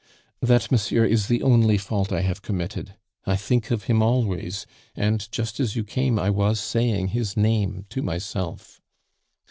"That, 0.41 0.71
monsieur, 0.71 1.05
is 1.05 1.27
the 1.27 1.43
only 1.43 1.77
fault 1.77 2.11
I 2.11 2.21
have 2.21 2.41
committed. 2.41 2.95
I 3.27 3.35
think 3.35 3.69
of 3.69 3.83
him 3.83 4.01
always; 4.01 4.65
and 4.95 5.31
just 5.31 5.59
as 5.59 5.75
you 5.75 5.83
came, 5.83 6.17
I 6.17 6.31
was 6.31 6.59
saying 6.59 7.09
his 7.09 7.37
name 7.37 7.85
to 7.89 8.01
myself." 8.01 8.81